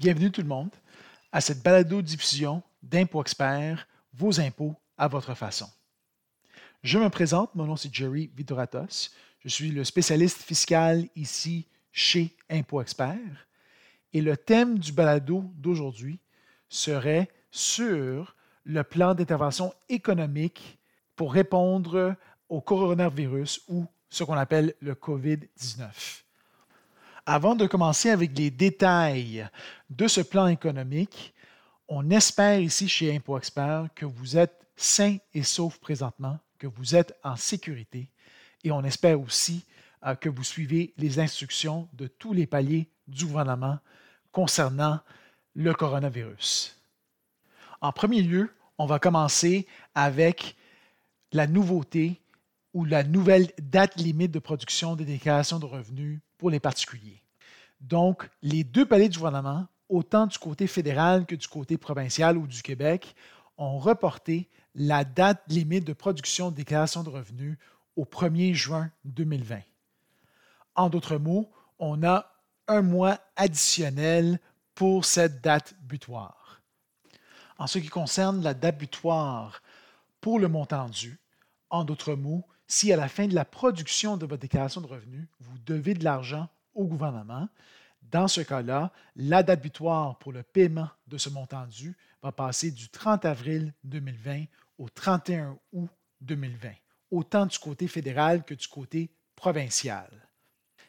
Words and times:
Bienvenue 0.00 0.30
tout 0.30 0.40
le 0.40 0.46
monde 0.48 0.70
à 1.30 1.42
cette 1.42 1.62
balado-diffusion 1.62 2.62
d'Impôts 2.82 3.20
Experts, 3.20 3.86
vos 4.14 4.40
impôts 4.40 4.74
à 4.96 5.08
votre 5.08 5.34
façon. 5.34 5.66
Je 6.82 6.98
me 6.98 7.10
présente, 7.10 7.54
mon 7.54 7.66
nom 7.66 7.76
c'est 7.76 7.94
Jerry 7.94 8.30
Vidoratos. 8.34 9.10
Je 9.40 9.48
suis 9.50 9.70
le 9.70 9.84
spécialiste 9.84 10.38
fiscal 10.38 11.06
ici 11.16 11.68
chez 11.92 12.34
Impôts 12.48 12.80
Experts. 12.80 13.46
Et 14.14 14.22
le 14.22 14.38
thème 14.38 14.78
du 14.78 14.90
balado 14.90 15.44
d'aujourd'hui 15.56 16.18
serait 16.70 17.28
sur 17.50 18.34
le 18.64 18.82
plan 18.82 19.14
d'intervention 19.14 19.70
économique 19.90 20.78
pour 21.14 21.34
répondre 21.34 22.16
au 22.48 22.62
coronavirus 22.62 23.64
ou 23.68 23.84
ce 24.08 24.24
qu'on 24.24 24.32
appelle 24.32 24.72
le 24.80 24.94
COVID-19. 24.94 26.22
Avant 27.26 27.54
de 27.54 27.66
commencer 27.66 28.10
avec 28.10 28.36
les 28.36 28.50
détails 28.50 29.48
de 29.90 30.08
ce 30.08 30.20
plan 30.20 30.46
économique, 30.46 31.34
on 31.88 32.10
espère 32.10 32.60
ici 32.60 32.88
chez 32.88 33.14
Impôt 33.14 33.36
Expert 33.36 33.88
que 33.94 34.06
vous 34.06 34.36
êtes 34.36 34.66
sains 34.76 35.18
et 35.34 35.42
saufs 35.42 35.78
présentement, 35.78 36.38
que 36.58 36.66
vous 36.66 36.94
êtes 36.94 37.18
en 37.22 37.36
sécurité 37.36 38.08
et 38.64 38.70
on 38.70 38.84
espère 38.84 39.20
aussi 39.20 39.64
euh, 40.06 40.14
que 40.14 40.28
vous 40.28 40.44
suivez 40.44 40.94
les 40.96 41.18
instructions 41.18 41.88
de 41.92 42.06
tous 42.06 42.32
les 42.32 42.46
paliers 42.46 42.88
du 43.06 43.26
gouvernement 43.26 43.78
concernant 44.32 45.00
le 45.54 45.74
coronavirus. 45.74 46.76
En 47.80 47.92
premier 47.92 48.22
lieu, 48.22 48.54
on 48.78 48.86
va 48.86 48.98
commencer 48.98 49.66
avec 49.94 50.56
la 51.32 51.46
nouveauté 51.46 52.20
ou 52.72 52.84
la 52.84 53.02
nouvelle 53.02 53.50
date 53.58 53.96
limite 53.96 54.30
de 54.30 54.38
production 54.38 54.96
des 54.96 55.04
déclarations 55.04 55.58
de 55.58 55.66
revenus 55.66 56.20
pour 56.40 56.50
les 56.50 56.58
particuliers. 56.58 57.22
Donc, 57.82 58.28
les 58.40 58.64
deux 58.64 58.86
paliers 58.86 59.10
du 59.10 59.18
gouvernement, 59.18 59.66
autant 59.90 60.26
du 60.26 60.38
côté 60.38 60.66
fédéral 60.66 61.26
que 61.26 61.34
du 61.34 61.46
côté 61.46 61.76
provincial 61.76 62.38
ou 62.38 62.46
du 62.46 62.62
Québec, 62.62 63.14
ont 63.58 63.78
reporté 63.78 64.48
la 64.74 65.04
date 65.04 65.42
limite 65.48 65.84
de 65.84 65.92
production 65.92 66.50
de 66.50 66.56
déclarations 66.56 67.02
de 67.02 67.10
revenus 67.10 67.58
au 67.94 68.04
1er 68.04 68.54
juin 68.54 68.90
2020. 69.04 69.60
En 70.76 70.88
d'autres 70.88 71.18
mots, 71.18 71.50
on 71.78 72.02
a 72.04 72.32
un 72.68 72.80
mois 72.80 73.18
additionnel 73.36 74.40
pour 74.74 75.04
cette 75.04 75.42
date 75.42 75.74
butoir. 75.82 76.62
En 77.58 77.66
ce 77.66 77.78
qui 77.78 77.88
concerne 77.88 78.42
la 78.42 78.54
date 78.54 78.78
butoir 78.78 79.60
pour 80.22 80.38
le 80.38 80.48
montant 80.48 80.88
dû, 80.88 81.18
en 81.70 81.84
d'autres 81.84 82.14
mots, 82.14 82.44
si 82.66 82.92
à 82.92 82.96
la 82.96 83.08
fin 83.08 83.26
de 83.26 83.34
la 83.34 83.44
production 83.44 84.16
de 84.16 84.26
votre 84.26 84.42
déclaration 84.42 84.80
de 84.80 84.86
revenus, 84.86 85.26
vous 85.40 85.58
devez 85.66 85.94
de 85.94 86.04
l'argent 86.04 86.48
au 86.74 86.84
gouvernement, 86.84 87.48
dans 88.10 88.28
ce 88.28 88.40
cas-là, 88.40 88.92
la 89.16 89.42
date 89.42 89.62
butoir 89.62 90.18
pour 90.18 90.32
le 90.32 90.42
paiement 90.42 90.88
de 91.06 91.18
ce 91.18 91.28
montant 91.28 91.66
dû 91.66 91.96
va 92.22 92.32
passer 92.32 92.70
du 92.70 92.88
30 92.88 93.24
avril 93.24 93.72
2020 93.84 94.44
au 94.78 94.88
31 94.88 95.58
août 95.72 95.90
2020, 96.22 96.70
autant 97.10 97.46
du 97.46 97.58
côté 97.58 97.88
fédéral 97.88 98.44
que 98.44 98.54
du 98.54 98.66
côté 98.66 99.10
provincial. 99.36 100.10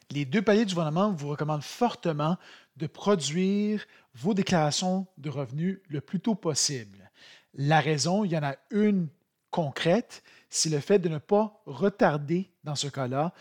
Les 0.09 0.25
deux 0.25 0.41
paliers 0.41 0.65
du 0.65 0.73
gouvernement 0.73 1.11
vous 1.11 1.29
recommandent 1.29 1.63
fortement 1.63 2.37
de 2.75 2.87
produire 2.87 3.85
vos 4.13 4.33
déclarations 4.33 5.07
de 5.17 5.29
revenus 5.29 5.79
le 5.87 6.01
plus 6.01 6.19
tôt 6.19 6.35
possible. 6.35 7.11
La 7.53 7.79
raison, 7.79 8.23
il 8.23 8.31
y 8.31 8.37
en 8.37 8.43
a 8.43 8.55
une 8.71 9.07
concrète, 9.51 10.23
c'est 10.51 10.69
le 10.69 10.81
fait 10.81 10.99
de 10.99 11.09
ne 11.09 11.17
pas 11.17 11.63
retarder, 11.65 12.51
dans 12.63 12.75
ce 12.75 12.87
cas-là, 12.87 13.33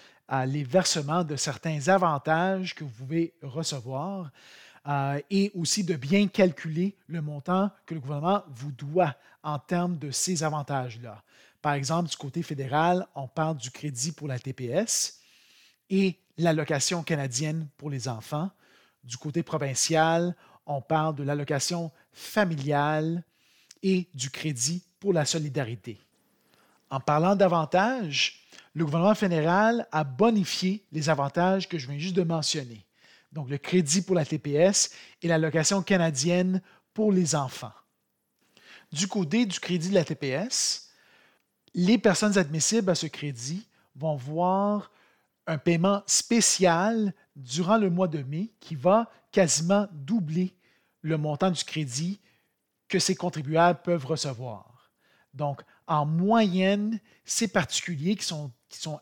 les 0.47 0.63
versements 0.63 1.25
de 1.25 1.35
certains 1.35 1.89
avantages 1.89 2.75
que 2.75 2.85
vous 2.85 2.91
pouvez 2.91 3.35
recevoir 3.43 4.31
euh, 4.87 5.21
et 5.29 5.51
aussi 5.55 5.83
de 5.83 5.97
bien 5.97 6.29
calculer 6.29 6.97
le 7.09 7.21
montant 7.21 7.71
que 7.85 7.95
le 7.95 8.01
gouvernement 8.01 8.45
vous 8.49 8.71
doit 8.71 9.17
en 9.43 9.59
termes 9.59 9.99
de 9.99 10.13
ces 10.13 10.45
avantages-là. 10.45 11.23
Par 11.61 11.75
exemple, 11.75 12.09
du 12.09 12.17
côté 12.17 12.43
fédéral, 12.43 13.07
on 13.17 13.27
parle 13.27 13.57
du 13.57 13.73
crédit 13.73 14.13
pour 14.13 14.29
la 14.29 14.39
TPS 14.39 15.21
et 15.91 16.17
l'allocation 16.39 17.03
canadienne 17.03 17.67
pour 17.77 17.91
les 17.91 18.09
enfants. 18.09 18.51
Du 19.03 19.17
côté 19.17 19.43
provincial, 19.43 20.35
on 20.65 20.81
parle 20.81 21.17
de 21.17 21.25
l'allocation 21.25 21.91
familiale 22.13 23.25
et 23.83 24.09
du 24.15 24.31
crédit 24.31 24.85
pour 25.01 25.13
la 25.13 25.25
solidarité. 25.25 25.99
En 26.91 27.01
parlant 27.01 27.37
d'avantages, 27.37 28.47
le 28.75 28.85
gouvernement 28.85 29.15
fédéral 29.15 29.87
a 29.93 30.05
bonifié 30.05 30.85
les 30.93 31.09
avantages 31.09 31.69
que 31.69 31.79
je 31.79 31.89
viens 31.89 31.99
juste 31.99 32.17
de 32.17 32.23
mentionner. 32.23 32.85
Donc, 33.33 33.49
le 33.49 33.59
crédit 33.59 34.03
pour 34.03 34.17
la 34.17 34.25
TPS 34.25 34.91
et 35.23 35.29
l'allocation 35.29 35.83
canadienne 35.83 36.61
pour 36.93 37.13
les 37.13 37.35
enfants. 37.35 37.73
Du 38.93 39.07
côté 39.07 39.47
du 39.47 39.61
crédit 39.61 39.91
de 39.91 39.95
la 39.95 40.05
TPS, 40.05 40.91
les 41.75 41.99
personnes 41.99 42.37
admissibles 42.37 42.91
à 42.91 42.97
ce 42.97 43.07
crédit 43.07 43.69
vont 43.95 44.17
voir 44.17 44.91
un 45.47 45.59
paiement 45.59 46.03
spécial 46.07 47.15
durant 47.37 47.77
le 47.77 47.91
mois 47.91 48.09
de 48.09 48.23
mai 48.23 48.53
qui 48.59 48.75
va 48.75 49.11
quasiment 49.31 49.87
doubler 49.93 50.55
le 51.03 51.17
montant 51.17 51.51
du 51.51 51.63
crédit 51.63 52.21
que 52.89 52.99
ces 52.99 53.15
contribuables 53.15 53.81
peuvent 53.83 54.07
recevoir. 54.07 54.91
Donc, 55.33 55.63
en 55.91 56.07
moyenne, 56.07 57.01
ces 57.25 57.49
particuliers 57.49 58.15
qui 58.15 58.25
sont, 58.25 58.53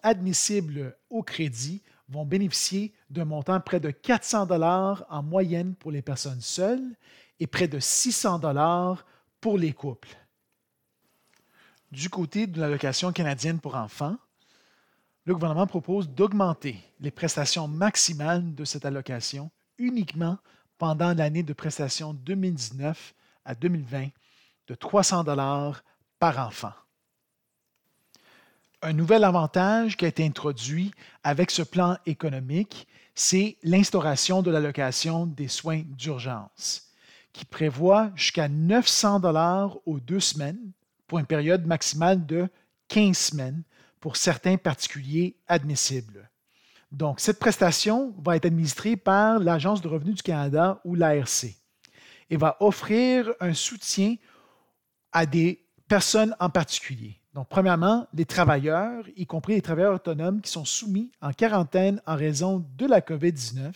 admissibles 0.03 0.97
au 1.11 1.23
crédit 1.23 1.83
vont 2.09 2.25
bénéficier 2.25 2.95
d'un 3.11 3.27
montant 3.27 3.61
près 3.61 3.79
de 3.79 3.91
400 3.91 4.47
dollars 4.47 5.05
en 5.11 5.23
moyenne 5.23 5.75
pour 5.75 5.93
les 5.93 6.01
personnes 6.01 6.41
seules 6.41 6.97
et 7.39 7.47
près 7.47 7.69
de 7.69 7.79
600 7.79 8.39
dollars 8.39 9.05
pour 9.43 9.59
les 9.59 9.75
couples. 9.75 10.17
Du 11.93 12.09
côté 12.09 12.47
de 12.47 12.59
l'allocation 12.59 13.13
canadienne 13.13 13.61
pour 13.61 13.75
enfants, 13.75 14.17
le 15.27 15.35
gouvernement 15.35 15.67
propose 15.67 16.09
d'augmenter 16.09 16.79
les 17.01 17.11
prestations 17.11 17.69
maximales 17.69 18.55
de 18.55 18.65
cette 18.65 18.87
allocation 18.87 19.51
uniquement 19.77 20.39
pendant 20.79 21.13
l'année 21.13 21.43
de 21.43 21.53
prestation 21.53 22.15
2019 22.15 23.15
à 23.45 23.55
2020 23.55 24.09
de 24.69 24.75
300 24.75 25.25
dollars 25.25 25.83
par 26.19 26.39
enfant. 26.39 26.73
Un 28.83 28.93
nouvel 28.93 29.25
avantage 29.25 29.97
qui 29.97 30.05
a 30.05 30.09
été 30.09 30.25
introduit 30.25 30.93
avec 31.25 31.51
ce 31.51 31.63
plan 31.63 31.97
économique, 32.07 32.87
c'est 33.15 33.57
l'instauration 33.65 34.43
de 34.43 34.51
l'allocation 34.53 35.27
des 35.27 35.49
soins 35.49 35.83
d'urgence, 35.85 36.93
qui 37.33 37.45
prévoit 37.45 38.13
jusqu'à 38.15 38.49
900 38.49 39.21
dollars 39.21 39.79
aux 39.87 39.99
deux 39.99 40.21
semaines 40.21 40.73
pour 41.09 41.19
une 41.19 41.27
période 41.27 41.67
maximale 41.67 42.25
de 42.25 42.49
15 42.89 43.17
semaines 43.17 43.63
pour 43.99 44.17
certains 44.17 44.57
particuliers 44.57 45.37
admissibles. 45.49 46.31
Donc, 46.93 47.21
cette 47.21 47.39
prestation 47.39 48.15
va 48.19 48.37
être 48.37 48.47
administrée 48.47 48.97
par 48.97 49.41
l'Agence 49.41 49.83
de 49.83 49.89
revenus 49.89 50.15
du 50.15 50.23
Canada 50.23 50.81
ou 50.85 50.95
l'ARC 50.95 51.47
et 52.31 52.37
va 52.37 52.57
offrir 52.61 53.33
un 53.41 53.55
soutien 53.55 54.15
à 55.13 55.27
des 55.27 55.68
personnes 55.89 56.37
en 56.39 56.51
particulier. 56.51 57.19
Donc, 57.35 57.49
premièrement, 57.49 58.07
les 58.15 58.25
travailleurs, 58.25 59.05
y 59.17 59.27
compris 59.27 59.55
les 59.55 59.63
travailleurs 59.63 59.95
autonomes 59.95 60.41
qui 60.41 60.51
sont 60.51 60.65
soumis 60.65 61.11
en 61.21 61.33
quarantaine 61.33 62.01
en 62.07 62.17
raison 62.17 62.65
de 62.77 62.87
la 62.87 63.01
COVID-19 63.01 63.73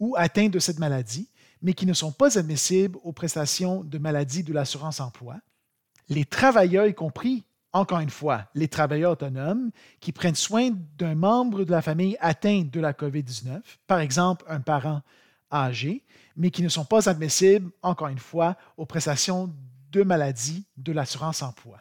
ou 0.00 0.14
atteints 0.16 0.48
de 0.48 0.58
cette 0.58 0.78
maladie, 0.78 1.28
mais 1.62 1.74
qui 1.74 1.86
ne 1.86 1.92
sont 1.92 2.12
pas 2.12 2.38
admissibles 2.38 2.98
aux 3.04 3.12
prestations 3.12 3.84
de 3.84 3.98
maladie 3.98 4.42
de 4.42 4.52
l'assurance 4.52 5.00
emploi. 5.00 5.36
Les 6.08 6.24
travailleurs, 6.24 6.86
y 6.86 6.94
compris, 6.94 7.44
encore 7.72 8.00
une 8.00 8.10
fois, 8.10 8.48
les 8.54 8.68
travailleurs 8.68 9.12
autonomes 9.12 9.70
qui 10.00 10.12
prennent 10.12 10.34
soin 10.34 10.70
d'un 10.98 11.14
membre 11.14 11.64
de 11.64 11.70
la 11.70 11.82
famille 11.82 12.16
atteint 12.20 12.64
de 12.70 12.80
la 12.80 12.92
COVID-19, 12.92 13.60
par 13.86 14.00
exemple 14.00 14.44
un 14.48 14.60
parent 14.60 15.02
âgé, 15.52 16.02
mais 16.36 16.50
qui 16.50 16.62
ne 16.62 16.68
sont 16.68 16.84
pas 16.84 17.08
admissibles, 17.08 17.70
encore 17.82 18.08
une 18.08 18.18
fois, 18.18 18.56
aux 18.76 18.86
prestations 18.86 19.54
de 19.92 20.02
maladie 20.02 20.64
de 20.76 20.92
l'assurance 20.92 21.42
emploi. 21.42 21.78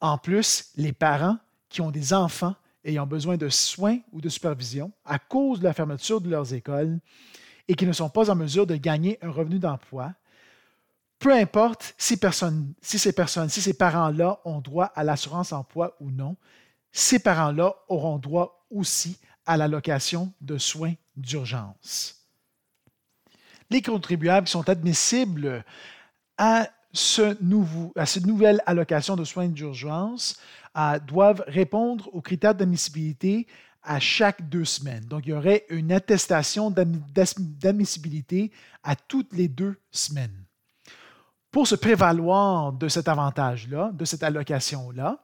En 0.00 0.18
plus, 0.18 0.70
les 0.76 0.92
parents 0.92 1.36
qui 1.68 1.80
ont 1.80 1.90
des 1.90 2.12
enfants 2.12 2.54
ayant 2.84 3.06
besoin 3.06 3.36
de 3.36 3.48
soins 3.48 3.98
ou 4.12 4.20
de 4.20 4.28
supervision 4.28 4.92
à 5.04 5.18
cause 5.18 5.60
de 5.60 5.64
la 5.64 5.74
fermeture 5.74 6.20
de 6.20 6.30
leurs 6.30 6.54
écoles 6.54 6.98
et 7.68 7.74
qui 7.74 7.86
ne 7.86 7.92
sont 7.92 8.08
pas 8.08 8.30
en 8.30 8.34
mesure 8.34 8.66
de 8.66 8.76
gagner 8.76 9.18
un 9.22 9.30
revenu 9.30 9.58
d'emploi, 9.58 10.12
peu 11.18 11.32
importe 11.32 11.94
si, 11.98 12.16
ces 12.16 13.12
personnes, 13.12 13.48
si 13.48 13.62
ces 13.62 13.74
parents-là 13.74 14.40
ont 14.44 14.60
droit 14.60 14.86
à 14.96 15.04
l'assurance 15.04 15.52
emploi 15.52 15.96
ou 16.00 16.10
non, 16.10 16.36
ces 16.90 17.20
parents-là 17.20 17.74
auront 17.88 18.18
droit 18.18 18.66
aussi 18.70 19.18
à 19.46 19.56
l'allocation 19.56 20.32
de 20.40 20.58
soins 20.58 20.94
d'urgence. 21.16 22.26
Les 23.70 23.82
contribuables 23.82 24.46
qui 24.46 24.52
sont 24.52 24.68
admissibles 24.68 25.64
à 26.36 26.68
à 26.92 28.06
cette 28.06 28.26
nouvelle 28.26 28.62
allocation 28.66 29.16
de 29.16 29.24
soins 29.24 29.48
d'urgence 29.48 30.36
euh, 30.76 30.98
doivent 30.98 31.44
répondre 31.46 32.08
aux 32.12 32.20
critères 32.20 32.54
d'admissibilité 32.54 33.46
à 33.82 33.98
chaque 33.98 34.48
deux 34.48 34.64
semaines. 34.64 35.04
Donc, 35.04 35.26
il 35.26 35.30
y 35.30 35.32
aurait 35.32 35.64
une 35.70 35.90
attestation 35.92 36.70
d'admissibilité 36.70 38.52
à 38.82 38.94
toutes 38.94 39.32
les 39.32 39.48
deux 39.48 39.76
semaines. 39.90 40.44
Pour 41.50 41.66
se 41.66 41.74
prévaloir 41.74 42.72
de 42.72 42.88
cet 42.88 43.08
avantage-là, 43.08 43.90
de 43.92 44.04
cette 44.04 44.22
allocation-là, 44.22 45.22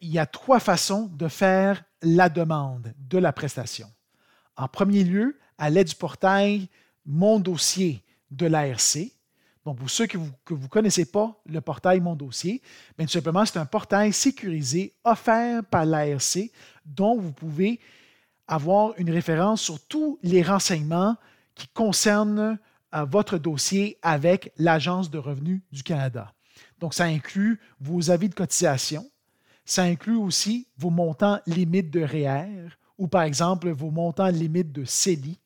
il 0.00 0.10
y 0.10 0.18
a 0.18 0.26
trois 0.26 0.60
façons 0.60 1.06
de 1.06 1.28
faire 1.28 1.84
la 2.02 2.28
demande 2.28 2.92
de 2.98 3.18
la 3.18 3.32
prestation. 3.32 3.88
En 4.56 4.68
premier 4.68 5.04
lieu, 5.04 5.38
à 5.58 5.70
l'aide 5.70 5.88
du 5.88 5.94
portail 5.94 6.68
Mon 7.04 7.38
dossier 7.38 8.02
de 8.30 8.46
l'ARC. 8.46 9.15
Donc, 9.66 9.78
pour 9.78 9.90
ceux 9.90 10.06
que 10.06 10.16
vous 10.16 10.30
ne 10.48 10.68
connaissez 10.68 11.06
pas 11.06 11.42
le 11.44 11.60
portail 11.60 11.98
Mon 11.98 12.14
dossier, 12.14 12.62
bien, 12.96 13.04
tout 13.04 13.12
simplement, 13.12 13.44
c'est 13.44 13.58
un 13.58 13.66
portail 13.66 14.12
sécurisé 14.12 14.94
offert 15.02 15.64
par 15.64 15.84
l'ARC 15.84 16.52
dont 16.84 17.18
vous 17.18 17.32
pouvez 17.32 17.80
avoir 18.46 18.94
une 18.96 19.10
référence 19.10 19.60
sur 19.60 19.84
tous 19.88 20.20
les 20.22 20.40
renseignements 20.40 21.16
qui 21.56 21.66
concernent 21.66 22.60
euh, 22.94 23.04
votre 23.06 23.38
dossier 23.38 23.98
avec 24.02 24.52
l'Agence 24.56 25.10
de 25.10 25.18
revenus 25.18 25.62
du 25.72 25.82
Canada. 25.82 26.32
Donc, 26.78 26.94
ça 26.94 27.06
inclut 27.06 27.58
vos 27.80 28.12
avis 28.12 28.28
de 28.28 28.34
cotisation, 28.36 29.04
ça 29.64 29.82
inclut 29.82 30.16
aussi 30.16 30.68
vos 30.78 30.90
montants 30.90 31.40
limites 31.44 31.90
de 31.90 32.02
REER 32.02 32.68
ou 32.98 33.08
par 33.08 33.22
exemple 33.22 33.68
vos 33.70 33.90
montants 33.90 34.28
limites 34.28 34.70
de 34.70 34.84
CELI. 34.84 35.40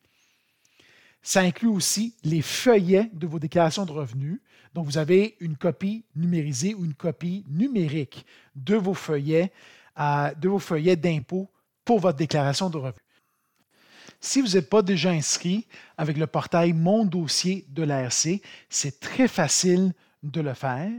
Ça 1.23 1.41
inclut 1.41 1.69
aussi 1.69 2.15
les 2.25 2.43
feuillets 2.43 3.11
de 3.13 3.27
vos 3.27 3.39
déclarations 3.39 3.85
de 3.85 3.93
revenus. 3.93 4.41
Donc, 4.75 4.87
vous 4.87 4.99
avez 4.99 5.37
une 5.41 5.57
copie 5.57 6.05
numérisée 6.17 6.75
ou 6.75 6.85
une 6.85 6.95
copie 6.95 7.45
numérique 7.49 8.25
de 8.55 8.77
vos 8.77 8.95
feuillets, 8.95 9.53
euh, 9.99 10.33
de 10.35 10.49
vos 10.49 10.59
feuillets 10.59 10.97
d'impôt 10.97 11.51
pour 11.85 12.01
votre 12.01 12.19
déclaration 12.19 12.71
de 12.71 12.77
revenus. 12.77 13.05
Si 14.21 14.41
vous 14.41 14.49
n'êtes 14.49 14.69
pas 14.69 14.83
déjà 14.83 15.11
inscrit 15.11 15.67
avec 15.97 16.17
le 16.17 16.27
portail 16.27 16.73
Mon 16.73 17.05
dossier 17.05 17.65
de 17.69 17.83
l'ARC, 17.83 18.41
c'est 18.69 19.01
très 19.01 19.29
facile 19.29 19.93
de 20.23 20.41
le 20.41 20.53
faire, 20.53 20.93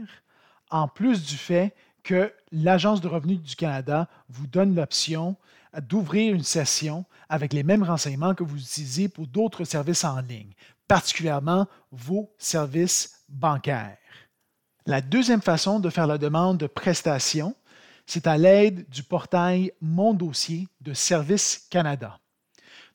en 0.70 0.88
plus 0.88 1.24
du 1.24 1.36
fait 1.36 1.74
que 2.02 2.32
l'Agence 2.50 3.00
de 3.00 3.06
revenus 3.06 3.40
du 3.40 3.54
Canada 3.54 4.08
vous 4.28 4.48
donne 4.48 4.74
l'option 4.74 5.36
d'ouvrir 5.80 6.34
une 6.34 6.42
session 6.42 7.04
avec 7.28 7.52
les 7.52 7.62
mêmes 7.62 7.82
renseignements 7.82 8.34
que 8.34 8.44
vous 8.44 8.58
utilisez 8.58 9.08
pour 9.08 9.26
d'autres 9.26 9.64
services 9.64 10.04
en 10.04 10.20
ligne, 10.20 10.52
particulièrement 10.86 11.66
vos 11.90 12.34
services 12.38 13.24
bancaires. 13.28 13.96
La 14.84 15.00
deuxième 15.00 15.40
façon 15.40 15.80
de 15.80 15.90
faire 15.90 16.06
la 16.06 16.18
demande 16.18 16.58
de 16.58 16.66
prestation, 16.66 17.54
c'est 18.06 18.26
à 18.26 18.36
l'aide 18.36 18.88
du 18.90 19.02
portail 19.02 19.72
Mon 19.80 20.12
dossier 20.12 20.68
de 20.80 20.92
Service 20.92 21.66
Canada. 21.70 22.18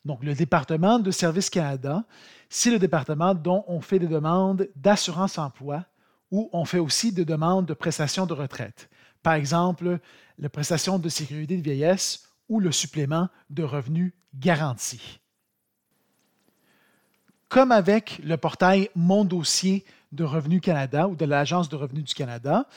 Donc, 0.06 0.23
le 0.23 0.35
département 0.35 1.00
de 1.00 1.12
Service 1.12 1.50
Canada, 1.50 2.03
c'est 2.50 2.71
le 2.71 2.80
département 2.80 3.33
dont 3.33 3.63
on 3.68 3.81
fait 3.81 4.00
des 4.00 4.07
demandes 4.07 4.69
d'assurance 4.75 5.38
emploi 5.38 5.85
ou 6.31 6.50
on 6.53 6.65
fait 6.65 6.80
aussi 6.80 7.12
des 7.12 7.25
demandes 7.25 7.65
de 7.65 7.73
prestations 7.73 8.25
de 8.25 8.33
retraite. 8.33 8.89
Par 9.23 9.33
exemple, 9.33 10.00
la 10.38 10.50
prestation 10.50 11.00
de 11.00 11.09
sécurité 11.09 11.57
de 11.57 11.62
vieillesse 11.62 12.26
ou 12.49 12.59
le 12.59 12.71
supplément 12.71 13.29
de 13.49 13.63
revenus 13.63 14.13
garanti. 14.35 15.19
Comme 17.49 17.71
avec 17.71 18.19
le 18.23 18.38
portail 18.38 18.89
Mon 18.95 19.23
dossier 19.23 19.85
de 20.11 20.23
Revenu 20.23 20.59
Canada 20.59 21.07
ou 21.07 21.15
de 21.15 21.25
l'Agence 21.25 21.69
de 21.69 21.75
revenus 21.75 22.03
du 22.03 22.13
Canada, 22.13 22.67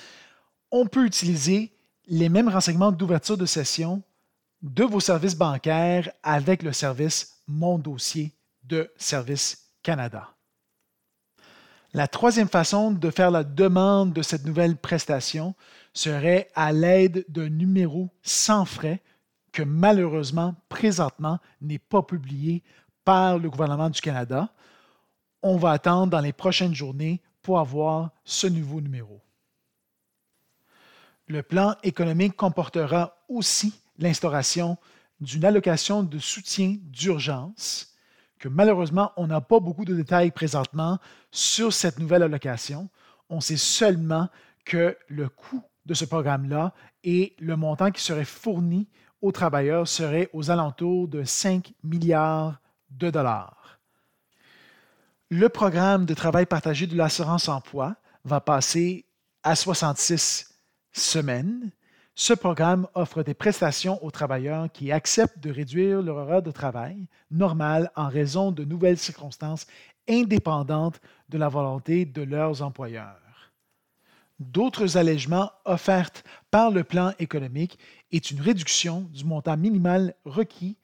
on 0.71 0.87
peut 0.87 1.05
utiliser 1.05 1.73
les 2.07 2.29
mêmes 2.29 2.49
renseignements 2.49 2.93
d'ouverture 2.93 3.37
de 3.37 3.47
session 3.47 4.03
de 4.63 4.85
vos 4.85 5.01
services 5.01 5.37
bancaires 5.37 6.11
avec 6.23 6.63
le 6.63 6.73
service 6.73 7.41
Mon 7.49 7.79
dossier 7.79 8.33
de 8.65 8.93
Service 8.97 9.71
Canada. 9.83 10.29
La 11.93 12.07
troisième 12.07 12.49
façon 12.49 12.93
de 12.93 13.11
faire 13.11 13.33
la 13.33 13.43
demande 13.43 14.13
de 14.13 14.23
cette 14.23 14.45
nouvelle 14.45 14.77
prestation 14.77 15.55
serait 15.93 16.49
à 16.55 16.73
l'aide 16.73 17.25
d'un 17.29 17.49
numéro 17.49 18.11
sans 18.23 18.65
frais 18.65 19.03
que 19.53 19.63
malheureusement, 19.63 20.55
présentement, 20.69 21.39
n'est 21.61 21.79
pas 21.79 22.03
publié 22.03 22.63
par 23.05 23.39
le 23.39 23.51
gouvernement 23.51 23.91
du 23.91 24.01
Canada. 24.01 24.53
On 25.43 25.57
va 25.57 25.73
attendre 25.73 26.11
dans 26.11 26.21
les 26.21 26.33
prochaines 26.33 26.75
journées 26.75 27.21
pour 27.43 27.59
avoir 27.59 28.11
ce 28.25 28.47
nouveau 28.47 28.81
numéro. 28.81 29.21
Le 31.27 31.43
plan 31.43 31.77
économique 31.83 32.37
comportera 32.37 33.17
aussi 33.29 33.73
l'instauration 33.99 34.77
d'une 35.21 35.45
allocation 35.45 36.03
de 36.03 36.19
soutien 36.19 36.77
d'urgence, 36.83 37.95
que 38.39 38.49
malheureusement, 38.49 39.13
on 39.17 39.27
n'a 39.27 39.41
pas 39.41 39.61
beaucoup 39.61 39.85
de 39.85 39.95
détails 39.95 40.31
présentement 40.31 40.99
sur 41.31 41.73
cette 41.73 41.99
nouvelle 41.99 42.23
allocation. 42.23 42.89
On 43.29 43.41
sait 43.41 43.59
seulement 43.59 44.29
que 44.65 44.97
le 45.09 45.29
coût 45.29 45.63
de 45.87 45.95
ce 45.95 46.05
programme-là 46.05 46.75
et 47.05 47.35
le 47.39 47.57
montant 47.57 47.91
qui 47.91 48.03
serait 48.03 48.25
fourni 48.25 48.89
aux 49.23 49.33
travailleurs 49.33 49.89
serait 49.89 50.31
aux 50.33 50.51
alentours 50.51 51.09
de 51.09 51.25
5 51.25 51.73
milliards 51.83 52.61
de 52.91 53.11
dollars. 53.11 53.79
Le 55.31 55.49
programme 55.49 56.07
de 56.07 56.15
travail 56.15 56.47
partagé 56.47 56.87
de 56.87 56.97
l'assurance 56.97 57.49
emploi 57.49 57.97
va 58.25 58.41
passer 58.41 59.05
à 59.43 59.55
66 59.55 60.59
semaines. 60.93 61.71
Ce 62.15 62.35
programme 62.35 62.87
offre 62.95 63.23
des 63.23 63.35
prestations 63.35 64.03
aux 64.05 64.11
travailleurs 64.11 64.71
qui 64.73 64.93
acceptent 64.93 65.39
de 65.39 65.51
réduire 65.51 66.03
leur 66.03 66.17
horaire 66.17 66.43
de 66.43 66.51
travail 66.51 67.07
normal 67.31 67.91
en 67.95 68.09
raison 68.09 68.51
de 68.51 68.65
nouvelles 68.65 68.99
circonstances 68.99 69.67
indépendantes 70.09 71.01
de 71.29 71.39
la 71.39 71.49
volonté 71.49 72.05
de 72.05 72.23
leurs 72.23 72.63
employeurs. 72.63 73.30
D'autres 74.41 74.97
allègements 74.97 75.53
offerts 75.67 76.23
par 76.51 76.71
le 76.71 76.83
plan 76.83 77.13
économique 77.19 77.79
est 78.11 78.31
une 78.31 78.41
réduction 78.41 79.03
du 79.13 79.25
montant 79.25 79.59
minimal 79.59 80.15
requis 80.25 80.79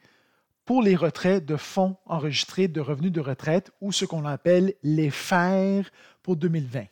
pour 0.66 0.82
les 0.82 0.94
retraits 0.94 1.42
de 1.42 1.56
fonds 1.56 1.96
enregistrés 2.04 2.68
de 2.68 2.82
revenus 2.82 3.12
de 3.12 3.20
retraite 3.20 3.70
ou 3.80 3.92
ce 3.92 4.04
qu'on 4.04 4.26
appelle 4.26 4.74
les 4.82 5.10
FER 5.10 5.84
pour 6.22 6.36
2020. 6.36 6.84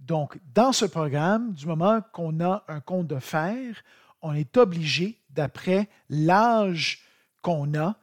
Donc, 0.00 0.40
dans 0.52 0.72
ce 0.72 0.86
programme, 0.86 1.52
du 1.52 1.66
moment 1.66 2.00
qu'on 2.12 2.40
a 2.40 2.64
un 2.66 2.80
compte 2.80 3.06
de 3.06 3.20
FER, 3.20 3.72
on 4.22 4.34
est 4.34 4.56
obligé, 4.56 5.20
d'après 5.30 5.88
l'âge 6.08 7.04
qu'on 7.42 7.78
a, 7.78 7.96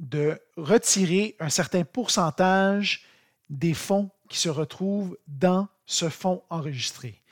de 0.00 0.36
retirer 0.56 1.36
un 1.38 1.48
certain 1.48 1.84
pourcentage 1.84 3.04
des 3.48 3.72
fonds 3.72 4.10
qui 4.28 4.38
se 4.38 4.48
retrouvent 4.48 5.16
dans 5.28 5.68
ce 5.86 6.08
fonds 6.08 6.42
enregistré. 6.50 7.22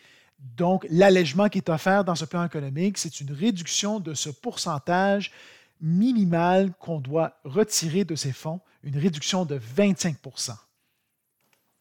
Donc, 0.57 0.87
l'allègement 0.91 1.49
qui 1.49 1.59
est 1.59 1.71
offert 1.71 2.05
dans 2.05 2.15
ce 2.15 2.25
plan 2.25 2.45
économique, 2.45 2.99
c'est 2.99 3.21
une 3.21 3.33
réduction 3.33 3.99
de 3.99 4.15
ce 4.15 4.29
pourcentage 4.29 5.33
minimal 5.81 6.73
qu'on 6.79 7.01
doit 7.01 7.39
retirer 7.45 8.05
de 8.05 8.15
ces 8.15 8.33
fonds, 8.33 8.61
une 8.83 8.99
réduction 8.99 9.45
de 9.45 9.59
25% 9.59 10.55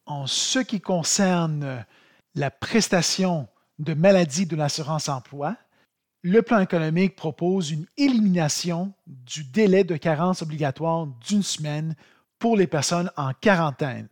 En 0.06 0.26
ce 0.26 0.58
qui 0.58 0.80
concerne 0.80 1.84
la 2.34 2.50
prestation 2.50 3.48
de 3.78 3.94
maladie 3.94 4.46
de 4.46 4.56
l'assurance 4.56 5.08
emploi, 5.08 5.56
le 6.22 6.40
plan 6.40 6.60
économique 6.60 7.16
propose 7.16 7.70
une 7.70 7.86
élimination 7.98 8.94
du 9.06 9.44
délai 9.44 9.84
de 9.84 9.96
carence 9.96 10.40
obligatoire 10.40 11.06
d'une 11.06 11.42
semaine 11.42 11.94
pour 12.38 12.56
les 12.56 12.66
personnes 12.66 13.10
en 13.16 13.32
quarantaine 13.34 14.08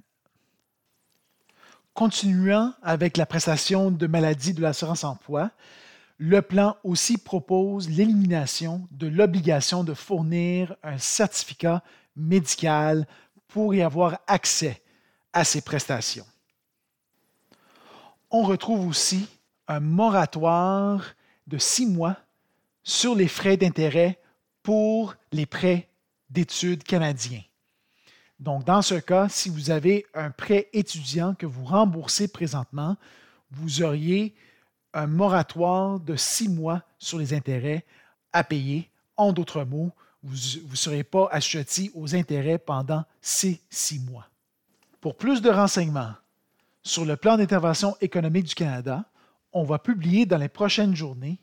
Continuant 1.94 2.72
avec 2.82 3.16
la 3.16 3.26
prestation 3.26 3.90
de 3.90 4.06
maladie 4.06 4.54
de 4.54 4.62
l'assurance 4.62 5.04
emploi, 5.04 5.50
le 6.16 6.40
plan 6.40 6.76
aussi 6.84 7.18
propose 7.18 7.90
l'élimination 7.90 8.86
de 8.92 9.08
l'obligation 9.08 9.84
de 9.84 9.92
fournir 9.92 10.74
un 10.82 10.96
certificat 10.96 11.82
médical 12.16 13.06
pour 13.48 13.74
y 13.74 13.82
avoir 13.82 14.20
accès 14.26 14.82
à 15.32 15.44
ces 15.44 15.60
prestations. 15.60 16.26
On 18.30 18.42
retrouve 18.42 18.86
aussi 18.86 19.28
un 19.68 19.80
moratoire 19.80 21.04
de 21.46 21.58
six 21.58 21.86
mois 21.86 22.16
sur 22.82 23.14
les 23.14 23.28
frais 23.28 23.58
d'intérêt 23.58 24.18
pour 24.62 25.14
les 25.32 25.44
prêts 25.44 25.88
d'études 26.30 26.84
canadiens. 26.84 27.42
Donc, 28.42 28.64
dans 28.64 28.82
ce 28.82 28.96
cas, 28.96 29.28
si 29.28 29.48
vous 29.50 29.70
avez 29.70 30.04
un 30.14 30.32
prêt 30.32 30.68
étudiant 30.72 31.32
que 31.32 31.46
vous 31.46 31.64
remboursez 31.64 32.26
présentement, 32.26 32.96
vous 33.52 33.82
auriez 33.84 34.34
un 34.92 35.06
moratoire 35.06 36.00
de 36.00 36.16
six 36.16 36.48
mois 36.48 36.82
sur 36.98 37.18
les 37.18 37.34
intérêts 37.34 37.84
à 38.32 38.42
payer. 38.42 38.90
En 39.16 39.32
d'autres 39.32 39.62
mots, 39.62 39.92
vous 40.24 40.34
ne 40.34 40.74
serez 40.74 41.04
pas 41.04 41.28
assujetti 41.30 41.92
aux 41.94 42.16
intérêts 42.16 42.58
pendant 42.58 43.04
ces 43.20 43.60
six 43.70 44.00
mois. 44.00 44.26
Pour 45.00 45.16
plus 45.16 45.40
de 45.40 45.48
renseignements 45.48 46.14
sur 46.82 47.04
le 47.04 47.16
plan 47.16 47.36
d'intervention 47.36 47.94
économique 48.00 48.46
du 48.46 48.54
Canada, 48.56 49.04
on 49.52 49.62
va 49.62 49.78
publier 49.78 50.26
dans 50.26 50.38
les 50.38 50.48
prochaines 50.48 50.96
journées, 50.96 51.38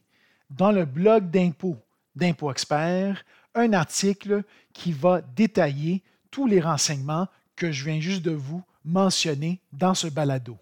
dans 0.50 0.74
le 0.74 0.84
blog 0.84 1.30
d'impôts 1.30 1.78
d'Impôt 2.14 2.52
Expert, 2.52 3.24
un 3.56 3.72
article 3.72 4.44
qui 4.74 4.92
va 4.92 5.22
détailler 5.22 6.04
tous 6.32 6.48
les 6.48 6.62
renseignements 6.62 7.28
que 7.56 7.72
je 7.72 7.86
viens 7.86 8.00
juste 8.00 8.22
de 8.22 8.32
vous 8.32 8.64
mentionner 8.86 9.62
dans 9.72 9.94
ce 9.94 10.08
balado. 10.08 10.58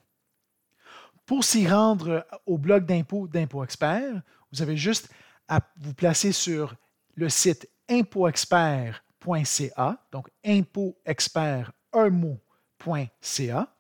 Pour 1.26 1.44
s'y 1.44 1.68
rendre 1.68 2.26
au 2.46 2.58
blog 2.58 2.86
d'impôt 2.86 3.28
d'Impôt 3.28 3.64
Expert, 3.64 4.22
vous 4.52 4.62
avez 4.62 4.78
juste 4.78 5.10
à 5.48 5.62
vous 5.80 5.94
placer 5.94 6.32
sur 6.32 6.76
le 7.16 7.30
site 7.30 7.70
impoexpert.ca, 7.90 9.98
donc 10.12 10.30
impoexpert 10.46 11.72
un 11.94 12.10
mot.ca. 12.10 13.74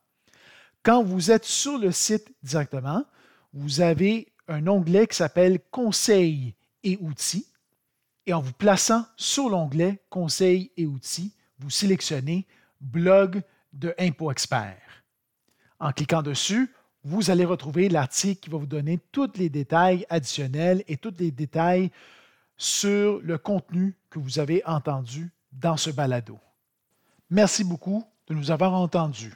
Quand 0.83 1.03
vous 1.03 1.31
êtes 1.31 1.45
sur 1.45 1.77
le 1.77 1.91
site 1.91 2.33
directement, 2.43 3.03
vous 3.53 3.81
avez 3.81 4.33
un 4.47 4.67
onglet 4.67 5.07
qui 5.07 5.17
s'appelle 5.17 5.59
Conseils 5.71 6.55
et 6.83 6.97
outils. 7.01 7.47
Et 8.25 8.33
en 8.33 8.41
vous 8.41 8.53
plaçant 8.53 9.05
sur 9.15 9.49
l'onglet 9.49 10.01
Conseils 10.09 10.71
et 10.77 10.85
outils, 10.85 11.33
vous 11.59 11.69
sélectionnez 11.69 12.45
Blog 12.81 13.41
de 13.73 13.93
Impôt 13.97 14.31
Expert. 14.31 14.81
En 15.79 15.91
cliquant 15.91 16.21
dessus, 16.21 16.73
vous 17.03 17.29
allez 17.29 17.45
retrouver 17.45 17.89
l'article 17.89 18.41
qui 18.41 18.49
va 18.49 18.57
vous 18.57 18.65
donner 18.65 18.99
tous 19.11 19.31
les 19.35 19.49
détails 19.49 20.05
additionnels 20.09 20.83
et 20.87 20.97
tous 20.97 21.13
les 21.19 21.31
détails 21.31 21.91
sur 22.57 23.19
le 23.21 23.37
contenu 23.37 23.95
que 24.09 24.19
vous 24.19 24.39
avez 24.39 24.65
entendu 24.65 25.31
dans 25.51 25.77
ce 25.77 25.89
balado. 25.89 26.39
Merci 27.29 27.63
beaucoup 27.63 28.03
de 28.27 28.33
nous 28.33 28.51
avoir 28.51 28.73
entendus. 28.73 29.33